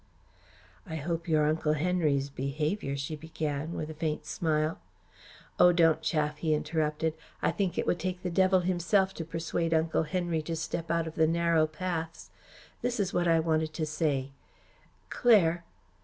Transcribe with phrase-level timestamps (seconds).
[0.87, 4.79] "I hope your Uncle Henry's behaviour," she began, with a faint smile
[5.59, 7.13] "Oh, don't chaff," he interrupted.
[7.43, 11.05] "I think it would take the devil himself to persuade Uncle Henry to step out
[11.05, 12.31] of the narrow paths.
[12.81, 14.31] This is what I wanted to say
[15.11, 15.63] Claire."